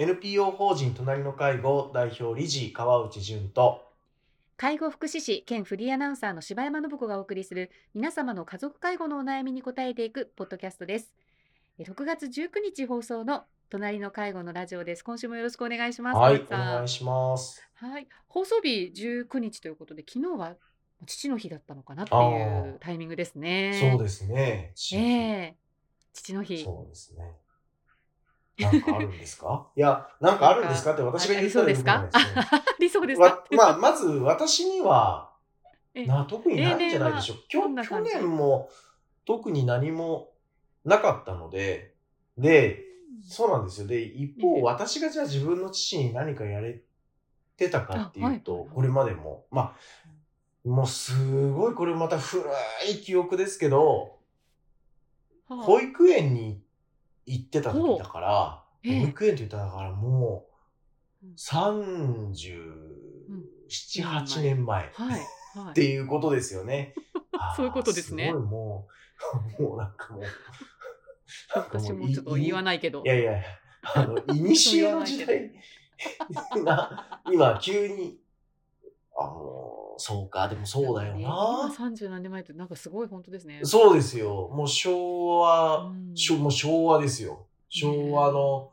[0.00, 3.82] NPO 法人隣の介護代表理事川内淳と。
[4.56, 11.12] 介護福祉士兼フリーアナウンサーの柴山信子がお送りする皆様の家族介護のお悩みに答えていくポッドキャストです。
[11.80, 15.02] え6月19日放送の隣の介護のラジオです。
[15.02, 16.16] 今週もよろしくお願いします。
[16.16, 17.60] はいお願いします。
[17.74, 18.06] はい。
[18.28, 20.54] 放送日19日ということで昨日は
[21.06, 23.90] 父の日だったのかなっていうタイミングですね。
[23.90, 24.72] そうですね。
[24.92, 25.56] ええ。
[26.12, 26.62] 父の日。
[26.62, 27.34] そうですね
[28.58, 29.66] なんかあるんですか？
[29.76, 30.94] いやなんかあるんですか？
[30.94, 31.90] って私が言ったらいですね。
[31.90, 32.08] あ
[32.78, 35.30] りそうですわかまあまず私には
[35.94, 37.36] えな特にないんじゃないでしょう。
[37.48, 38.10] 去どんな感じ？
[38.12, 38.68] 年も
[39.24, 40.32] 特に何も
[40.84, 41.94] なかったので
[42.36, 42.84] で
[43.26, 43.86] そうなんですよ。
[43.88, 46.82] で、一え方、え私がじゃあ自分の父に何かやれ
[47.56, 48.68] てたかっていうと、あはい。
[48.68, 49.74] これまでも、ま
[50.64, 52.44] あ、もうすごいこれまた古
[52.88, 54.18] い記憶ですけど、
[55.48, 55.62] はあ。
[55.62, 56.60] 保育園に行っ
[57.50, 59.00] てた時だから、ええ。
[59.00, 60.46] 保育園って言ったらだからも
[61.22, 61.34] ううん。
[61.36, 62.34] 37、
[64.02, 65.20] 8年前っはい
[65.58, 65.74] はい。
[65.74, 66.94] ていうことですよね。
[67.56, 68.28] そういうことですね。
[68.28, 68.88] すごいも
[69.58, 70.24] う、 もうなんかもう、
[71.54, 73.02] 私もちょっと言わないけど。
[73.04, 73.42] いやいや、
[73.82, 75.52] あの、 いにしえの時代
[76.64, 78.20] が、今、急に、
[79.20, 81.74] あの、そうか、でもそうだよね今な。
[81.74, 83.60] 三十何年前ってなんかすごい本当ですね。
[83.64, 84.48] そうですよ。
[84.54, 87.46] もう昭和、うんもう昭和ですよ。
[87.68, 88.70] 昭和の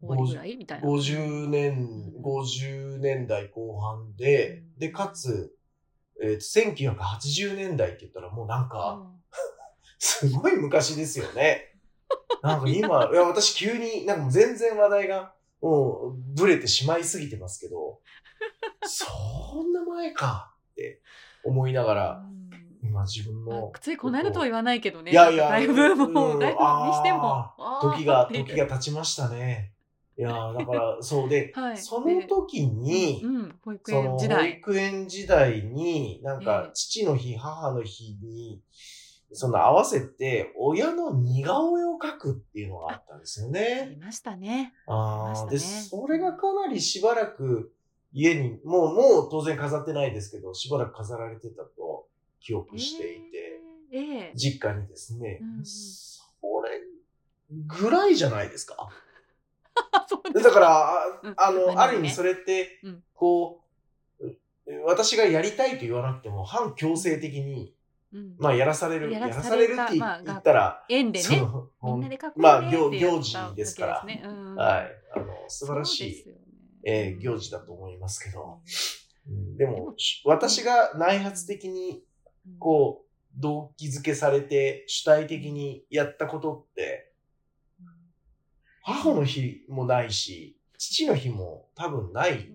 [0.00, 0.88] 終わりぐらいみたいな。
[0.88, 5.54] 50年、50年代後半で、で、かつ、
[6.22, 9.06] えーと、1980年代って言ったらもうなんか、
[9.98, 11.78] すごい昔ですよね。
[12.42, 18.00] なんか今、いや、私急に、なんか全然話題が、もう、ブレてしまいすぎてますけど、
[18.82, 21.00] そんな前かって
[21.44, 22.30] 思いながうら、ん
[22.82, 25.12] 今自分あの、ついこの間とは言わないけどね。
[25.12, 26.58] いやいやだいぶもう、うんだいぶ
[26.88, 27.50] にしても。
[27.82, 29.72] 時が、時が経ちましたね。
[30.16, 34.50] いやーだから、そうで、 はいその時に、うん、保育その保園時代。
[34.52, 38.62] 育園時代に、なんえかえ父の日、母の日に、
[39.32, 43.88] その合わせて親の似顔絵を描くっていうのがあったんですよあね。
[43.90, 44.74] りましたね。
[44.86, 47.72] ああ、で、それがかなりしばらく
[48.12, 52.06] 家に、もう、もう当然飾ってないですけど、しばらく飾られてたと
[52.40, 53.60] 記憶していて、
[53.92, 54.00] えー。
[54.02, 54.32] ええ。
[54.34, 55.64] 実家にですね、うんうん。
[55.64, 56.22] そ
[56.62, 56.80] れ
[57.66, 58.88] ぐらいじゃないですか？
[60.34, 61.34] だから、あうん。
[61.36, 63.62] あの、ある意味それってうん、こ
[64.20, 67.74] う、私がやりたいと言わなくても、反強制的に、
[68.12, 68.36] うん。
[68.38, 70.04] まあ、やらされる、ややららされるって言
[70.34, 71.26] ったら、園でね、
[71.82, 74.04] みんなでまあ、行行事ですから。
[74.04, 74.54] ねうん。
[74.56, 76.34] はい、あの、素晴らしい、
[76.84, 78.60] えー行事だと思いますけど、
[79.56, 82.02] でも、し私が内発的に、
[82.58, 87.12] こう、動機づけされて、主体的にやったことって、
[87.80, 87.86] うん。
[88.82, 92.52] 母の日もないし、父の日も多分ない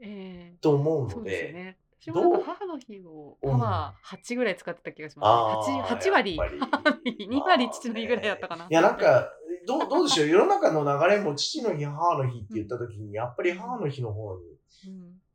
[0.00, 0.56] ええ。
[0.60, 1.78] と思うので、ですよね。
[2.00, 5.82] 私どうもなんか母の日をパワー8ぐらい使ってた気がしあます、ね。
[5.82, 6.60] ー 8, 8割、やっぱり。
[6.60, 8.66] 母の日、2割父の日ぐらいだったかな。
[8.66, 9.32] いや、なんか、
[9.66, 10.28] どう、どうでしょう？
[10.28, 14.44] 世の中の流れも父の日、母の日って言った時に、やっぱり母の日の方に、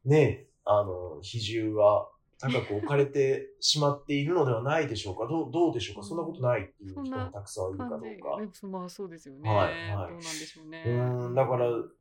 [0.06, 2.08] うん、ね、あの、比重が
[2.40, 5.28] 高く置かれてしまっているのではないでしょうか？
[5.28, 6.04] どう、どうでしょうか？
[6.04, 8.00] そんなことないっていう人もたくさんいるかどう。
[8.00, 8.68] か。
[8.68, 9.50] まあそうですよね。
[9.50, 10.84] はいはいどうなんでしょうね。
[10.86, 11.92] うーん、だから、う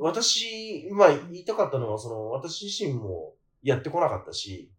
[0.00, 4.70] 私、まあ言いたかったのは、その、私自身もやってこなかったし、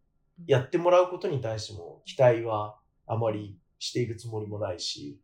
[0.48, 2.78] やってもらうことに対しても期待は
[3.08, 5.18] あまりしているつもりもないし、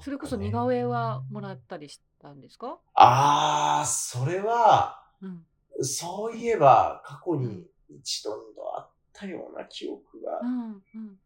[0.00, 2.78] それこそ似顔絵はもらったりしたんですか？
[2.94, 5.46] ああ、それは、うん。
[5.80, 10.82] そういえば過去に一度二度あったような記憶が、うん。
[10.94, 11.18] うん。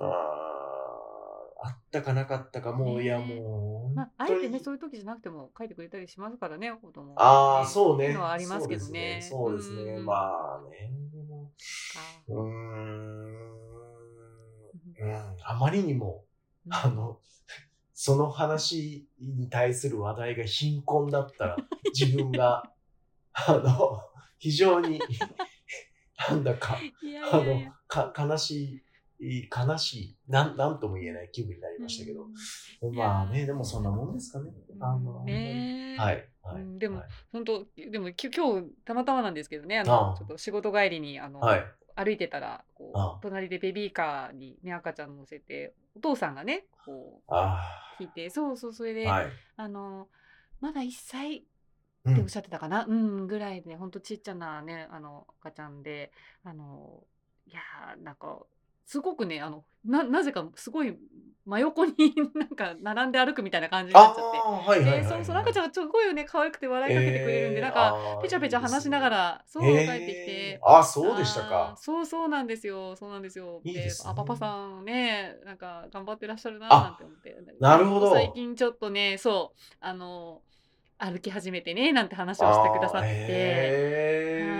[0.00, 0.08] あー
[1.62, 8.16] あったかなかったか、もう、いやもう、まあ、あえてね、そういう時じゃなくても書いてくれたりしますからね、子供はああ、そうね。
[8.16, 9.20] ありますけどね。
[9.20, 9.76] そうですね。
[9.76, 11.52] そうですねうんまあね、でも、
[12.28, 12.46] うーん、
[15.00, 16.29] うん、あまりにも、うん
[16.70, 17.20] あの、
[17.94, 21.56] その話に対する話題が貧困だったら、
[21.98, 22.62] 自分が、
[23.32, 24.00] あの、
[24.38, 25.00] 非常に、
[26.28, 26.78] なんだか、
[27.32, 28.82] あの、か、悲し
[29.20, 32.24] い、悲しい、なん、なんとも言えない気分になりましたけど。
[32.24, 32.34] うん
[32.94, 34.50] まあね、でもそんなもんですかね。
[34.80, 36.62] あの、ねえはい、はい。
[36.62, 41.64] うんでもはい本当でもき今日たまたまなんですけどねあのちょっと仕事帰りにあの、はい。
[42.04, 47.60] 歩いてたらこう隣でベビーカーに、ね、赤ちゃん乗せてお父さんがねこあ
[47.98, 49.26] う引いてそうそうそれで、あ、はい。
[49.56, 50.08] あの
[50.60, 51.44] まだ1歳
[52.04, 52.12] うん。
[52.14, 56.12] っておっしゃってたかな、うん、ぐらいで、ほんとちっちゃなね、あの、赤ちゃんで、
[56.44, 57.02] あの、
[57.46, 58.38] いやー、なんか、
[58.90, 60.98] すごくねあのななぜかすごい
[61.46, 61.94] 真横に
[62.34, 64.38] なんか並んで歩くみたいな感じになっちゃって。
[64.38, 65.04] はいはいはい、で、はい。
[65.04, 70.60] そうそう、赤ちゃんがすごいね、可愛くて笑いかけてくれるんで、なんか、ペチャペチャ話しながら、そう、帰ってきてえ。
[70.62, 71.74] ーあ、そうでしたか。
[71.76, 72.94] そうそうなんですよ。
[72.94, 73.62] そうなんですよ。
[73.64, 77.36] いいですねあ、パパさんね、なんか頑張ってらっしゃるなあなんて思って。
[77.58, 80.42] なるほど最近ちょっとね、そう、あの、
[81.00, 83.06] 歩き始めてね、なんて話をしてくださって。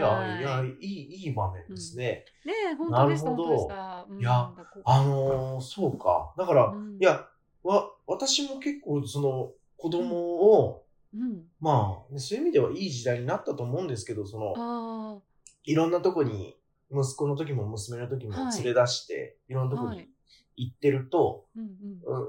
[0.01, 2.25] いあいや、いい、いい場面ですね。
[2.45, 4.53] ねえ、本当でした、なるほど本当でいや、
[4.85, 6.33] あのーそうか。
[6.39, 7.27] だから、うんいや、
[7.63, 10.85] わ、私も結構、その、子供を、
[11.15, 11.43] うん。
[11.61, 15.19] まあ、ねそういう意味ではいい時代になったと思うんですけど、その、あ
[15.65, 16.57] いろんなとこに、
[16.91, 20.09] 息子の時も娘の時もはい連れ出して、い、ろんなあ、とこにはい。
[20.57, 22.23] 行ってると、うんうん。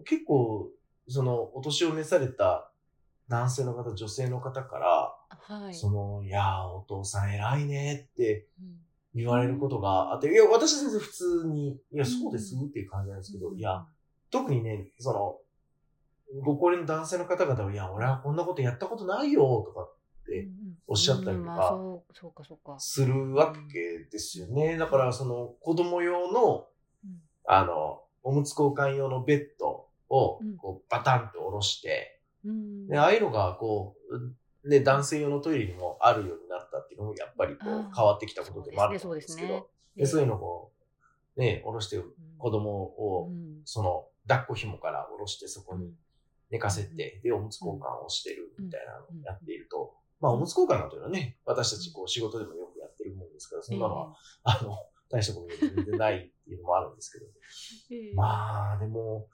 [0.00, 0.70] うん結構、
[1.08, 2.70] その、お年を召された
[3.28, 5.74] 男性の方、女性の方から、はい。
[5.74, 8.78] その、いやー、お父さん偉いねってうん。
[9.14, 13.58] 言われることがあって、いや、私は全然普通に、いや、そうですうんっていう感じなんですけど、うん。
[13.58, 13.86] いや、
[14.30, 15.38] 特にね、その、
[16.42, 19.94] ご高齢の男性の方々は、いや、俺はこんなことやったことないよ、とかっ
[20.26, 20.78] てうんうん。
[20.86, 22.78] おっしゃったりとか。
[22.78, 24.76] するわけですよね。
[24.76, 26.66] だから、その、子供用の、
[27.04, 27.20] うん。
[27.46, 32.17] あの、おむつ交換用のベッドをうん、こう、バタンと下ろして、
[32.48, 32.88] うん。
[32.88, 33.96] で、ああいうのが、こ
[34.64, 39.70] う、ね、男性用のトイレにもあるようになったっていうのも、やっぱりこう変わってきたことでもあるんですけど。
[40.06, 40.72] そういうのをこ
[41.36, 42.00] う、ね、下ろして、
[42.38, 43.62] 子供うを、ん。
[43.64, 45.94] その、抱っこ紐から下ろしてそこに
[46.50, 54.76] 寝かせて、で、おむつ交換をしてるみたいなのをやっていると、まあ、おむつ交換なんていうのはね、私たちこう仕事でもよくやってるもんですから、そんなのは、あの、
[55.10, 57.26] 大したこと全然ないっていうのもあるんですけど、
[57.90, 58.14] ええ。
[58.14, 59.28] まあ、でも、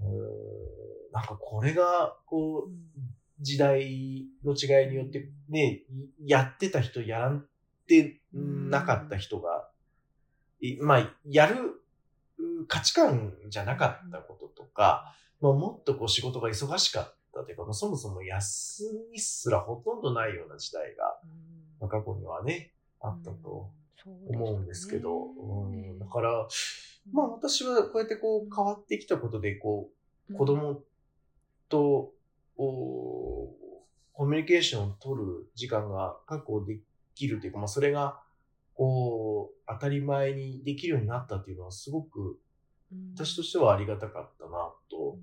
[0.00, 3.14] うーんなんかこれが、こう、うん。
[3.40, 5.82] 時代の違いによって、ね、
[6.22, 7.46] やってた人、やらん
[7.86, 9.68] てなかった人が、
[10.60, 11.82] いまあ、やる
[12.38, 21.18] う価値観じゃなかったこととか、まあ、もっとこう仕事が忙しかったというか、まあ、そもそも休みすらほとんどないような時代が、
[21.80, 23.70] まあ、過去にはね、あったと
[24.28, 25.98] 思うんですけど、うん。
[25.98, 26.46] だから、
[27.12, 29.90] まあ私はこうやってこう変わってきたことで、こ
[30.30, 30.82] う、子供
[31.70, 32.12] と、
[32.58, 33.54] お
[34.12, 36.78] コミュニケーションを取る時間が確保で
[37.14, 38.20] きるというか、まあそれが、
[38.74, 42.38] こう、当たり前にできるようになったっていうのはすごく
[43.14, 44.50] 私としてはありがたかったな
[44.90, 45.16] と、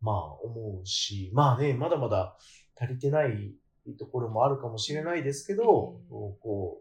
[0.00, 2.36] まあ思うし、まあね、まだまだ
[2.76, 3.54] 足りてない
[3.98, 6.78] ところもあるかもしれないですけど、うんこ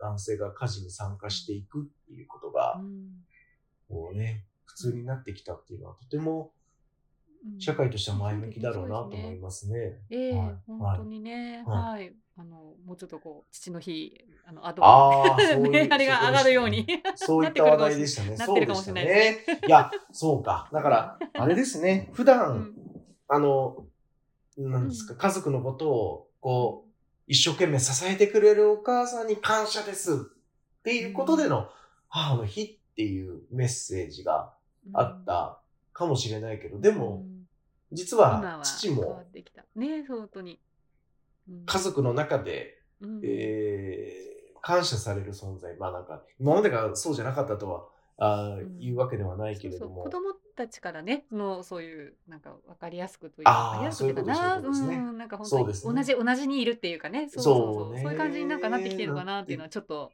[0.00, 2.80] う、男性が家事に参加していくっていうことが、
[3.88, 6.52] こうね、普通になってきたっていうのはとても
[7.58, 9.98] 社会としては前向きだろうなと思いますね。
[10.10, 10.56] ええはい。
[10.66, 14.12] 本当にね、ははい、あのもうちょっとこう父の日
[14.46, 15.70] あのアドああ、 そういう。
[15.70, 16.86] ねあれが上がるように
[17.16, 18.36] そういった話題でしたね。
[18.36, 19.38] なっそうでしたてるかもしれないね。
[19.66, 20.68] いや、そうか。
[20.72, 22.10] だから、あれですね。
[22.12, 22.74] 普段、うん。
[23.28, 23.86] あの、
[24.56, 25.18] なんですか、うん。
[25.18, 26.88] 家族のことを、こう、
[27.26, 30.16] 一生懸命支えてくれるお母さんに感謝ですっ
[30.82, 31.68] ていうことでの
[32.08, 34.54] 母の日っていうメッセージが
[34.94, 35.60] あった
[35.98, 37.38] かもしれないけど、でも、うん
[37.90, 39.64] 実今はは父も変わってきた。
[39.74, 40.60] ね本当に、
[41.48, 41.64] うん。
[41.64, 43.20] 家族の中で、うん。
[43.24, 45.74] えー感謝される存在。
[45.76, 47.84] まあなんか、今までがそうじゃなかったとは、
[48.18, 48.78] あーうん。
[48.78, 50.02] 言うわけではないけれども。
[50.02, 50.22] そうそう。
[50.22, 50.30] 子。
[50.34, 54.34] 供たちからねのそういうなんか分かりやすくというか分かりやすくかな。
[54.34, 57.28] そういうことですそうんなんか本当に同じ同じにいるっていうかね。
[57.30, 57.98] そうそうそう。
[58.02, 60.10] そういう感じになんかなってきてるのかなっていうのはちょっと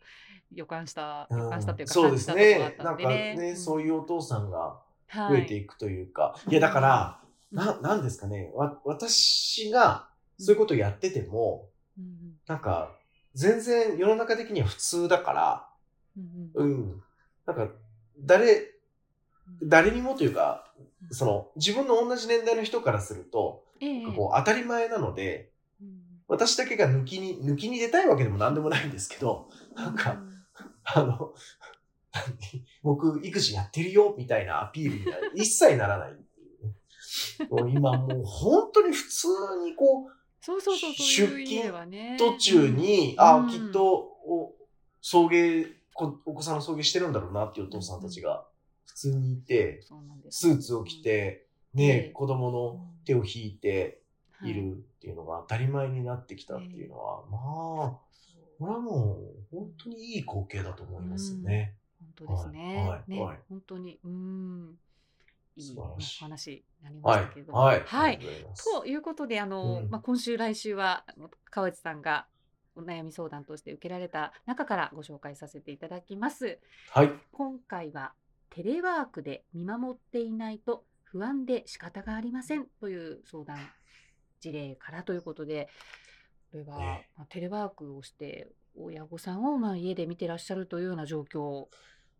[0.53, 2.85] 予感したうん予感したというかそうです感じたところがあっね。
[2.85, 3.13] なんかたん。
[3.13, 4.83] でねね、そういうお父さんがは
[5.13, 6.37] 増えていくというか。
[6.49, 7.21] い、や、だから、
[7.53, 7.59] うん。
[7.59, 8.51] な、なんですかね。
[8.55, 10.09] わ、私が
[10.39, 11.69] そういうことをやってても、
[11.99, 12.35] うん。
[12.47, 12.97] なんか、
[13.35, 15.69] 全然世の中的には普通だから、
[16.17, 17.03] うんうんうん。
[17.47, 17.69] なんか、
[18.21, 18.75] 誰、
[19.63, 20.73] 誰にもというか、
[21.11, 24.07] その、自分の同じ年代の人からすると、ええ。
[24.07, 25.89] こう、当たり前なので、うん。
[26.29, 30.17] 私だけが抜きに、抜きに出たいわけでも何でもないんですけど、なんか、
[30.85, 31.35] あの、何
[32.83, 36.75] 僕、育児やってるよ、みたいなアピールには一切ならないっていうね。
[37.51, 39.29] もう今もう本当に普通
[39.65, 42.17] にこう、そうそうそうそういう意味ではね。
[42.19, 43.21] 途中に、うん。
[43.21, 43.49] あうん。
[43.49, 44.55] きっとお
[45.01, 48.47] 送迎こ、お子さんの送迎してるんだろうなっていうお父さんたちが
[48.85, 49.81] 普通にいて、
[50.29, 54.03] スーツを着て、えねえ、子供の手を引いて
[54.39, 54.51] はい。
[54.51, 57.41] いるっていうのが当たり前になってきたっていうのは、まあ、
[58.59, 59.21] これはも
[59.53, 61.75] う本当にいい光景だと思いますよね。
[62.19, 62.75] 本当ですね。
[63.07, 64.79] ね、はいはい本当に、うん。
[65.57, 67.53] いい、お話になりまはいしたけれど。
[67.53, 67.59] も。
[67.59, 67.81] はい。
[67.81, 68.19] はい
[68.73, 71.05] ということで、あの、うんまあ、今週来週は、
[71.51, 72.27] 川内さんが。
[72.77, 76.59] お悩み相談として受けられた中からご紹介させていただきます。
[76.91, 77.13] はい。
[77.33, 78.15] 今回は
[78.51, 83.59] テレワークで見守っていないと不安で仕方がありませんという相談
[84.41, 85.69] 事例からということで、
[86.51, 91.67] これは、ねまあテレワークをして親御さんをまあ家で見てらっしゃるというような状況。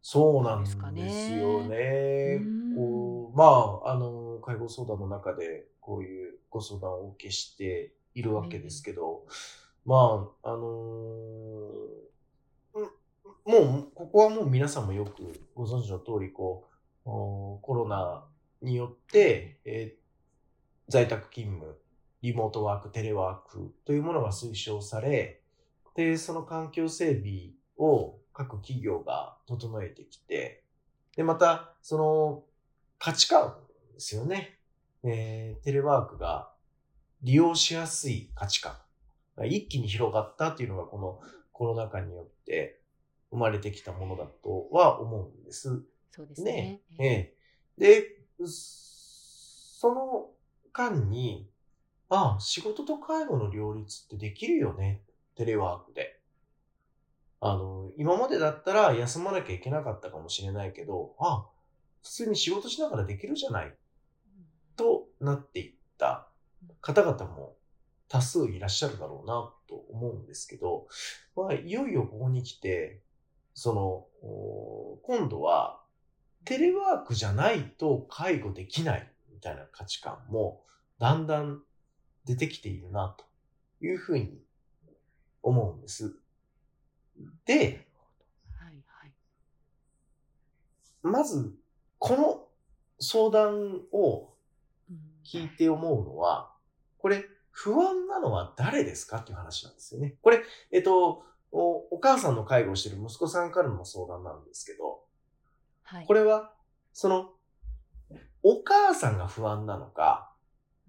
[0.07, 2.37] そうなんですよね。
[2.37, 2.41] ね。
[2.43, 2.77] うん。
[2.77, 3.45] こうま
[3.89, 9.25] あ、あの、介護相談の中でこういうご相談をお受けしているわけですけど、
[9.87, 10.65] まあ、あのー
[12.75, 12.91] うん
[13.47, 16.67] もう、ここはもう皆さんもよくご存知の通り、こ
[17.07, 18.27] う、おコロナ
[18.61, 20.05] によって、えー
[20.87, 21.79] 在宅勤務、
[22.21, 25.41] リモートワーク、テレワークというものが推奨され、
[25.95, 30.65] で、その環境整備を各企業が整えてきて、
[31.17, 32.45] で、また、その
[32.99, 33.55] 価値観
[33.95, 34.59] ですよね。
[35.05, 36.51] えーテレワークが
[37.23, 38.75] 利用しやすい価値観
[39.37, 41.21] が一気に広がったっていうのがこの
[41.53, 42.81] コロナ禍によって
[43.31, 45.83] 生まれてきたものだとは思うんです。
[46.11, 46.81] そうですねね。。
[46.99, 47.37] ええ。
[47.79, 50.31] で、その
[50.73, 51.49] 間に、
[52.09, 55.03] ああ、仕事と介護の両立ってできるよね。
[55.35, 56.21] テレワークで。
[57.41, 61.47] あの、今までだったら休まなきゃいけなかったかもしれないけど、あ、
[62.03, 63.75] 普通に仕事しながらできるじゃない。
[64.77, 66.27] となっていった
[66.81, 67.57] 方々も
[68.09, 70.87] 多数いらっしゃるだろうなと思うんですけど、
[71.37, 73.01] まあ、いよいよここに来て、
[73.55, 74.07] その、
[75.03, 75.81] 今度は
[76.45, 80.63] テレワークじゃないと介護できないみたいな価値観も
[80.99, 81.63] だんだん
[82.25, 83.25] 出てきているなと
[83.85, 84.39] いうふうに
[85.43, 86.17] 思うんです。
[87.45, 87.87] で、
[88.59, 89.13] はいはい。
[91.03, 91.55] まず、
[91.99, 92.49] この
[92.99, 94.35] 相談を
[94.91, 96.53] うん聞いて思うのは、
[96.99, 99.19] これ、不安なのは誰ですか？
[99.19, 100.17] っていう話なんですよね。
[100.23, 105.05] これ、えっと、おお母さんの介護をしている息子さんからの相談なんですけど、
[105.85, 106.07] はい。
[106.07, 106.53] これは、
[106.93, 107.31] その、
[108.43, 110.33] お母さんが不安なのか、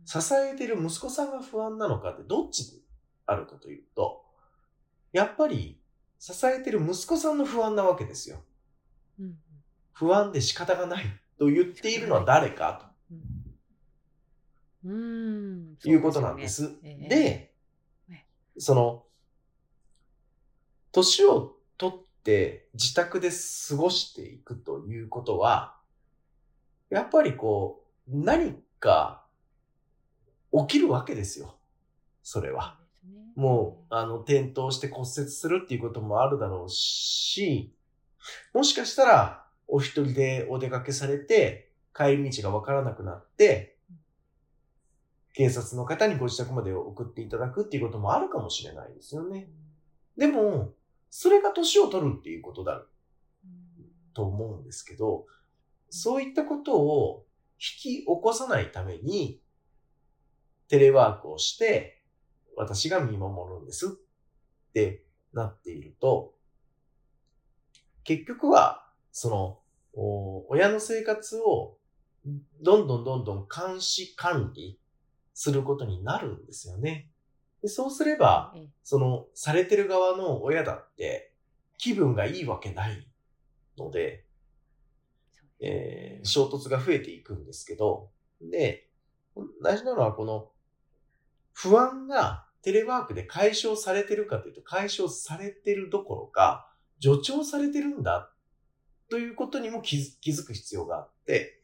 [0.06, 2.84] 支えている息子さんが不安なのかってどっちに
[3.25, 4.25] あるかというと、
[5.13, 5.80] やっぱり
[6.20, 8.44] 支えている息子さんの不安なわけですよ。
[9.20, 9.38] うんうん
[9.98, 11.06] 不安で仕方がない
[11.40, 13.46] と言っているのは誰かうん
[14.86, 15.78] うーん。
[15.78, 16.82] ということなんです。
[16.82, 17.54] でねええ
[18.10, 19.04] でね、その、
[20.92, 25.78] 年を取って自宅で過ごしていくということは、
[26.90, 29.26] やっぱりこう、何か
[30.52, 31.56] 起きるわけですよ。
[32.22, 32.80] それは。
[33.36, 37.74] もう、あの、転倒して骨折するっていうこともあるだろうし、
[38.54, 43.78] もしかしたら、お一人でお出かけされて、帰り道がわからなくなって、
[45.34, 49.50] 警察の方にご自宅まで送っていただくっていうこともあるかもしれないですよね。
[50.18, 50.74] でも、
[51.10, 52.86] それが年を取るっていうことだ
[54.14, 55.26] と思うんですけど、
[55.90, 57.26] そういったことを
[57.58, 59.42] 引き起こさないために、
[60.68, 61.95] テレワークをして、
[62.56, 63.88] 私が見守るんです。
[63.88, 63.90] っ
[64.74, 66.36] てなっていると、
[68.04, 69.60] 結局は、その、
[69.94, 71.78] お親の生活を
[72.62, 74.78] どんどんどんどん監視管理
[75.34, 77.10] することになるんですよね。
[77.62, 78.70] でそうすれば、ええ。
[78.84, 81.34] その、されてる側の親だって、
[81.78, 83.08] 気分がいいわけない
[83.78, 84.26] ので、
[85.60, 88.10] えー衝突が増えていくんですけど、
[88.42, 88.90] で、
[89.64, 90.52] 大事なのはこの、
[91.54, 96.68] 不安がテレワークで解消されてるかというと、解消されてるどころか、
[97.00, 98.32] 助長されてるんだ、
[99.08, 101.62] ということにも気づく必要があって、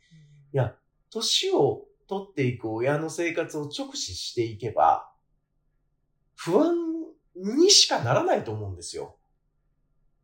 [0.53, 0.75] いや、
[1.09, 5.11] 年を取っていく親の生活を直視していけば、
[6.35, 6.75] 不安
[7.35, 9.17] にしかならないと思うんですよ。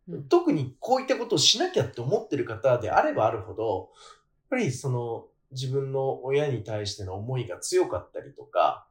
[0.08, 8.87] うん特にこういったことをしなきゃって思ってる方であればあるほど、やっぱりその自分の親に対しての思いが強かったりとか、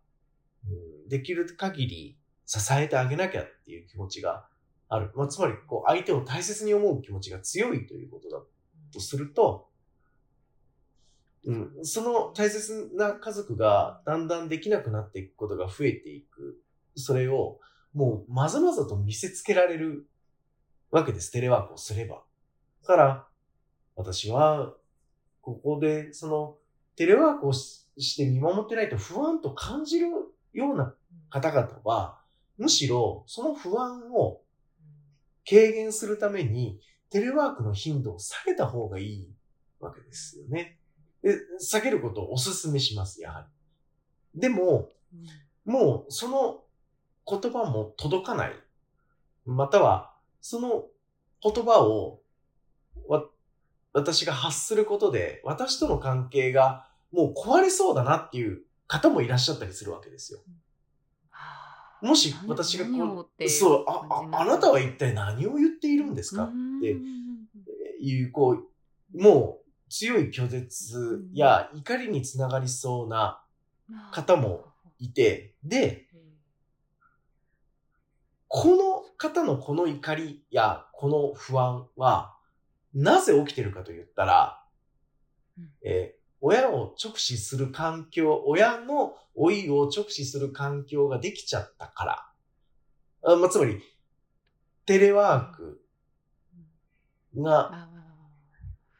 [0.70, 4.46] うんできる限り支えてあげなきゃっていう気持ちが
[4.88, 5.10] ある。
[5.14, 8.42] まあ、つまり、こう、相手を大切に思う気持ちが強いということだ
[8.92, 9.68] とすると、
[11.44, 16.60] うん、その大切な家族がだんだんできなくなっていくことが増えていく。
[16.96, 17.60] それを
[17.94, 20.08] もうまざまざと見せつけられる
[20.90, 21.30] わけです。
[21.30, 22.22] テレワークをすれば。
[22.82, 23.26] だから、
[23.94, 24.74] 私は、
[25.40, 26.56] ここで、その、
[26.96, 30.08] テレワークをしして見守ってないと不安と感じる
[30.56, 30.94] ような
[31.30, 32.20] 方々は、
[32.58, 34.40] むしろその不安を
[35.48, 39.28] 軽減するために、テレワークの頻度を下げた方がいい
[39.78, 40.78] わけですよね。
[41.22, 43.48] で、下げることをお勧めします、やは
[44.34, 44.40] り。
[44.40, 45.26] でも、うん
[45.66, 46.62] もうその
[47.28, 48.52] 言葉も届かない
[49.44, 50.84] または、その
[51.42, 52.20] 言葉を、
[53.08, 53.24] わ、
[53.92, 60.40] 私が発することで、私との関係がもう壊れそうだなっていう方もいらっしゃったりするわけですよ。
[62.02, 66.44] もし私がこう、そう、あ、あ、あなたは一体何を言っているんですか？
[66.44, 66.96] って
[68.00, 68.58] いう、こ
[69.14, 73.42] う、もう強い拒絶や怒りにつながりそうな
[74.12, 74.66] 方も
[74.98, 76.06] いて、で、
[78.48, 82.36] この方のこの怒りやこの不安は、
[82.94, 84.62] なぜ起きてるかと言ったら、
[85.82, 93.32] えー、親を直視する環境、親の老いを直視する環境ができちゃったから。
[93.32, 93.80] あまあ、つまり、
[94.84, 95.82] テレワーク
[97.36, 97.88] が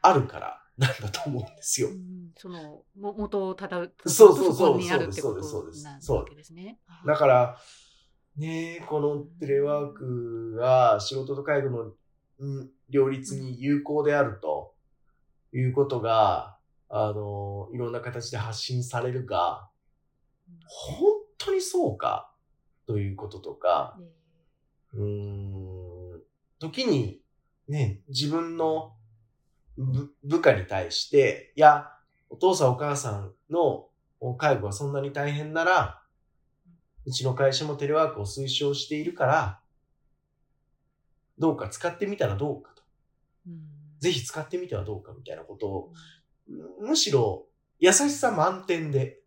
[0.01, 1.89] あるからなんだと思うんですよ。
[2.35, 5.85] その、も元をただう、そうそうそう、そうです、そうです、そうです。
[6.01, 6.79] そうですね。
[7.05, 7.57] だから、
[8.35, 11.91] ねこのテレワークが仕事と介護の、
[12.39, 14.75] うん、両立に有効であると
[15.51, 16.56] いうことが、
[16.89, 19.69] あの、いろんな形で発信されるが、
[20.65, 20.99] 本
[21.37, 22.31] 当にそうか
[22.85, 23.97] ということとか、
[24.93, 26.21] うん、
[26.59, 27.21] 時に
[27.67, 28.93] ね、自分の
[30.23, 31.91] 部下に対して、いや、
[32.29, 33.89] お父さんお母さんの
[34.37, 36.01] 介護がそんなに大変なら、
[37.05, 39.59] うちの会社もテレワークを推奨しているから、
[41.37, 42.83] どうか使ってみたらどうかと。
[43.47, 43.61] うん、
[43.99, 45.93] ぜひ使ってみてはどうかみたいなことを
[46.79, 47.47] むしろ
[47.79, 49.19] 優しさ満点で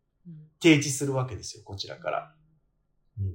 [0.61, 2.35] 提示するわけですよ、こちらから。
[3.19, 3.35] うん、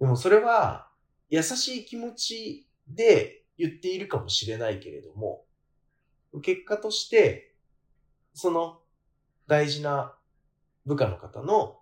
[0.00, 0.88] でもそれは
[1.28, 5.44] 優しい気持ちで言っているかもしれないけれども、
[6.42, 7.54] 結果として、
[8.34, 8.80] その
[9.46, 10.14] 大事な
[10.86, 11.80] 部下の方の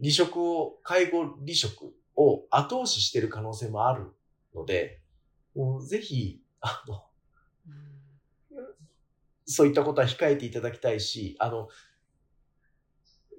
[0.00, 4.12] 離職を、介護離職を後押ししている可能性もある
[4.54, 5.00] ので、
[5.54, 7.05] もうぜひ、あの、
[9.46, 11.68] そういったことは控えていただきたいし、あの、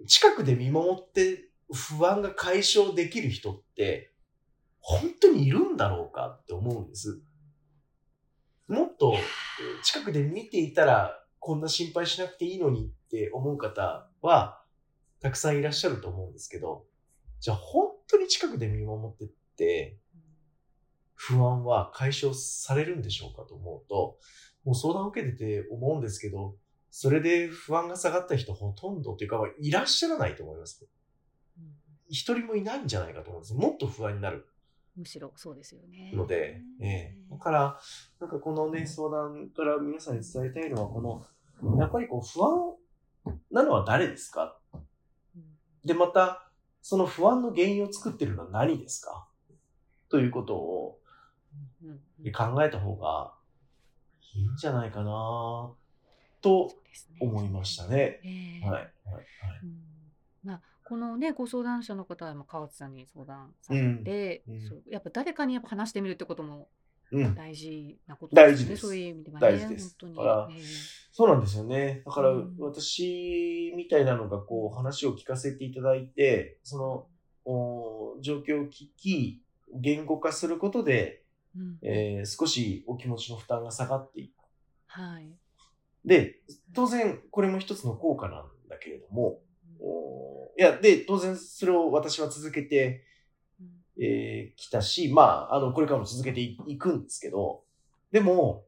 [0.07, 4.13] 近くで見守って不安が解消できる人って、
[4.79, 7.21] 本当にいるんだろうかって思うんです。
[8.67, 9.15] もっと
[9.83, 14.61] 近くで見ていたらこんな心配しなくていいのにって思う方は
[15.19, 16.85] たくさんいらっしゃると思うんですけど、
[17.39, 19.99] じゃあ本当に近くで見守ってって
[21.15, 24.17] 不安は解消されるんでしょうかと思うと、
[24.67, 26.57] もう相談を受けてて思うんですけど、
[26.91, 30.85] それで不安が下がった人ほとんどっていうか、いらっしゃらないと思います。
[32.09, 33.53] 一、人もいないんじゃないかと思うんです。
[33.53, 34.45] もっと不安になる。
[34.97, 36.11] むしろそうですよね。
[36.13, 37.79] ので、ええだから、
[38.19, 41.01] なんかこのね、相談から皆さんに伝えたいのは、こ
[41.63, 42.75] の、やっぱりこう不安
[43.51, 44.59] なのは誰ですか、
[45.85, 46.51] で、また、
[46.81, 49.29] その不安の原因を作ってるのは何ですか？
[50.09, 50.99] ということを
[52.35, 53.36] 考えた方が
[54.37, 55.71] いいんじゃないかな
[56.41, 56.71] と
[57.19, 58.21] 思いましたね。
[58.23, 58.71] ねはい。
[58.71, 58.83] はい。
[58.83, 58.93] はい。
[60.43, 66.69] まあ、このね、ご相談者の方は、川津さんに相談されて、うんうん、そうやっぱ誰かにやっぱ話してみるってことも
[67.11, 68.53] 大事なことですね。
[68.53, 68.81] 大事です。
[68.81, 69.47] そういう意味ではね。
[69.47, 69.97] 大事です。
[69.99, 70.21] 本当
[70.51, 70.57] に。
[70.57, 70.63] えー、
[71.11, 72.03] そうなんですよね。
[72.05, 77.07] だから、私みたいなのがこう話を聞かせていただいて、その、
[77.51, 79.41] お状況を聞き、
[79.73, 81.23] 言語化することで、
[81.57, 84.31] うん、えー、少しお気持ちの負担が下がっていく。
[84.87, 85.27] はい。
[86.05, 86.41] で、
[86.73, 89.39] 当然、これも一つの効果なんだけれども、
[89.79, 93.03] うん、いや、で、当然それを私は続けて
[93.97, 97.63] き、えー、たし、まあ、あの、これからも続けていくんですけど、
[98.11, 98.65] でも、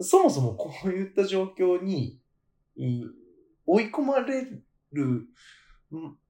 [0.00, 2.20] そもそもこういった状況に
[3.64, 4.46] 追い込まれ
[4.92, 5.28] る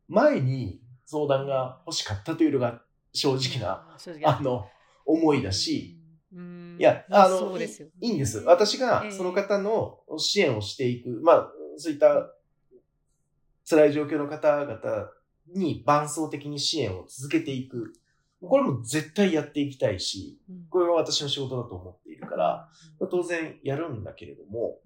[0.09, 4.69] 前に相談が欲しかったというのが正直な、あの、
[5.05, 5.99] 思いだし、
[6.79, 7.57] いや、あの、
[8.01, 8.39] いいんです。
[8.41, 12.33] 私がその方の支援をしていく、まあ、そういった
[13.69, 15.11] 辛い状況の方々
[15.55, 17.93] に伴走的に支援を続けていく。
[18.43, 20.39] これも絶対やっていきたいし、
[20.69, 22.69] これは私の仕事だと思っているから、
[23.11, 24.81] 当然やるんだけれども、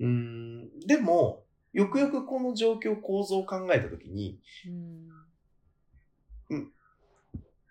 [0.00, 4.40] うん、でも、よくよくこの状況構造を考えたときに、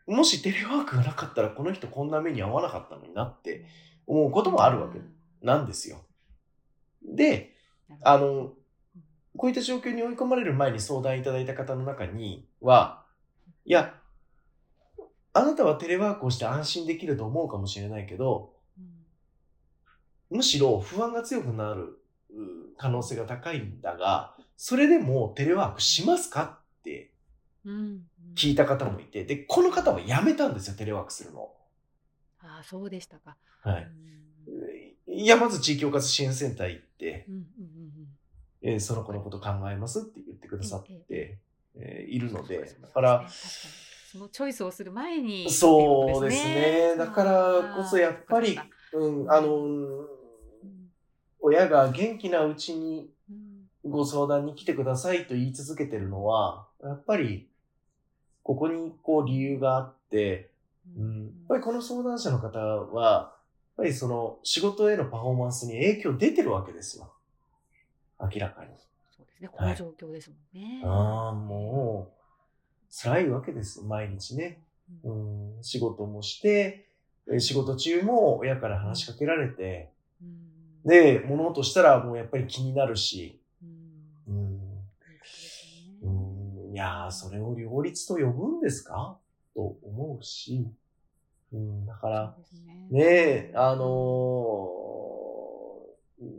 [0.07, 3.65] もしテレワークがなかったらこの人こんな目に遭わなかったのになって
[4.05, 4.99] 思うこともあるわけ
[5.41, 6.01] なんですよ。
[7.05, 7.55] で、
[8.01, 8.53] あの、
[9.37, 13.03] こういった状況に追い込まれる前に相談いただいた方の中には、
[13.65, 13.95] いや、
[15.33, 18.53] あなたはテレワークをして安心できると思うかもしれないけど、
[20.29, 21.99] むしろ不安が強くなる
[22.77, 27.11] 可能性が高いんだが、それでもテレワークしますかって
[28.35, 31.51] 聞いた方もいて、で、この方は辞めたんですよ、テレワークするの。
[32.39, 33.37] ああ、そうでしたか。
[33.61, 33.87] はい。
[35.07, 35.13] うん。
[35.13, 38.07] いや、まず地域包括支援センター行って、うんうんうん
[38.65, 41.37] えーその子のこと考えますって言ってくださって、え
[41.75, 42.07] え。
[42.09, 46.95] ーいるのでだから、そのチョイスをする前にそうですね。
[46.97, 48.57] だからこそやっぱり
[48.93, 50.07] うん、あの、うん。
[51.41, 53.53] 親が元気なうちにうん。
[53.85, 57.49] ご相談に来てくださいと言い続けてるのは、やっぱり、
[58.43, 60.49] ここにこう理由があって、
[60.97, 63.33] うん、やっぱりこの相談者の方は、やっ
[63.77, 67.13] ぱりその仕事へのパフォーマンスに影響出てるわけですよ。
[68.19, 68.71] 明らかに。
[69.15, 69.49] そうですね。
[69.51, 70.81] この状況ですもんね。
[70.85, 73.81] ああ、もう、辛いわけです。
[73.81, 74.61] 毎日ね。
[75.03, 76.87] ううんん、仕事もして、
[77.31, 79.89] え仕事中も親から話しかけられて、
[80.21, 80.43] うん
[80.85, 83.39] で、物音したらもうやっぱり気になるし、
[86.73, 89.19] いやー、それを両立と呼ぶんですか？
[89.53, 90.67] と思うし、
[91.53, 92.87] うん、だから、ね。
[92.89, 96.33] ねえ、あのーうん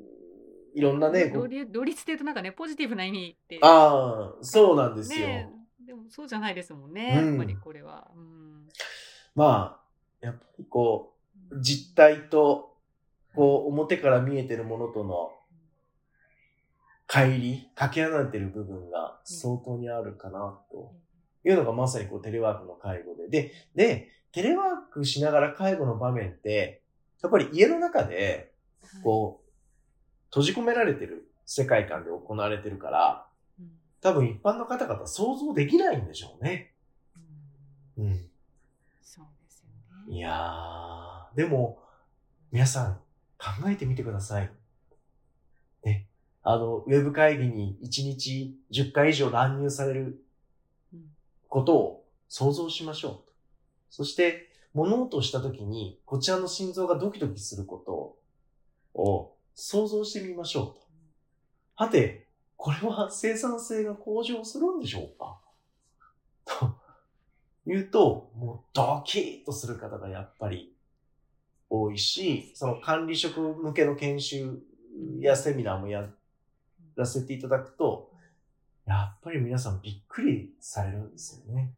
[0.74, 5.28] いろんなね、こう両立っていうとなんかねポジティブな意味ってああ、そうなんですよ。
[5.28, 5.48] ね
[5.82, 7.28] えでもそうじゃないですもんね、うん。
[7.28, 8.10] やっぱりこれは。
[8.16, 8.66] うん。
[9.36, 11.14] まあ、やっぱりこ
[11.52, 12.74] う、実態と、
[13.36, 15.30] こう、表から見えてるものとの
[17.06, 20.94] 乖離、かけ離れてる部分が相当にあるかな、と
[21.44, 23.28] いうのがまさにこう、テレワークの介護で。
[23.28, 26.82] で、で、テレワークしながら介護の場面って、
[27.22, 28.52] やっぱり家の中で、
[29.02, 29.50] こう、
[30.30, 33.26] 閉じ込められてる世界観で行われてるから、
[33.58, 33.70] うん
[34.04, 36.74] 多分一般の方々想像できないんでしょうね。
[37.96, 38.30] うんうん。
[39.00, 39.70] そうですよ
[40.06, 40.14] ね。
[40.14, 41.78] いやー、でも、
[42.52, 42.96] 皆さん
[43.38, 44.50] 考えてみてください。
[46.46, 50.22] あの、ウェブ会議に1日10回以上乱入される
[51.48, 53.30] ことを想像しましょう。
[53.88, 60.80] そして、物音をした時に、こちらの心臓がドキドキすることを想像してみましょうと。
[61.76, 65.40] はて、これは生産性が向上するんでしょうか？
[66.44, 66.76] と
[67.66, 70.74] 言うと、もうドキッとする方がやっぱり
[71.70, 74.62] 多いし、その管理職向けの研修
[75.20, 76.14] やセミナーもやっ
[76.96, 78.10] らせていただくと、
[78.86, 81.72] やっぱり皆さんびっくりされるんですよね。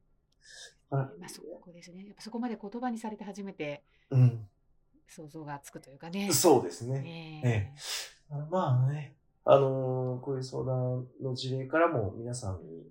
[0.90, 2.06] まあ、そこですね。
[2.06, 4.46] やっぱそこまで言葉にされて初めてうん、
[5.08, 6.32] 想像がつくというかね。
[6.32, 7.00] そうですね。
[7.00, 12.86] ねえまあね、あのーこういう相談の事例からも皆さんに、やっ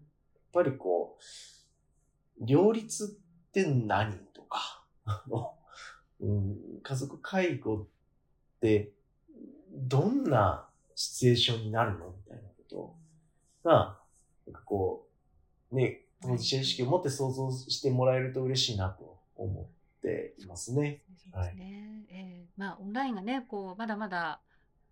[0.54, 3.18] ぱりこう、両立
[3.50, 4.84] って何とか、
[6.22, 7.86] うん、家族介護っ
[8.62, 8.92] て
[9.74, 12.08] どんなシチュエーションになるの？
[12.08, 12.96] みたいなこ
[13.64, 13.98] とが、
[14.48, 15.08] なんかこ
[15.72, 21.04] う、ね、当事者意識を持って想像してもらえると嬉しいなと思っていますね。
[21.32, 22.06] そうですね。
[22.10, 24.40] ええまあオンラインがね、こうまだまだ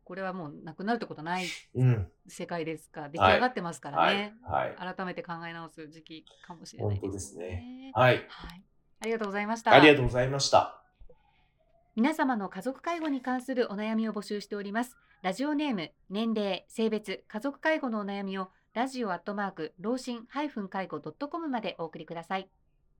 [0.04, 2.12] これはもうなくなるってことないうん。
[2.28, 4.34] 世界ですか、出来上がってますからはいね。。
[4.44, 4.76] はい。
[4.76, 7.92] 改めて考え直す時期かもしれない本当ですね。
[7.94, 8.16] はい。
[8.28, 8.64] はい。
[9.00, 9.72] ありがとうございました。
[9.72, 10.84] ありがとうございました。
[11.96, 14.98] 皆様の家族介護に関するお悩みを募集しております。
[15.24, 20.50] ラジオネーム、年齢、性別、家族介護のお悩みをラジオアットマーク、老人介
[20.90, 22.50] 護 .com までお送りください。